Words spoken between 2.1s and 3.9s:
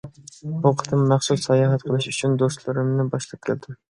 ئۈچۈن دوستلىرىمنى باشلاپ كەلدىم.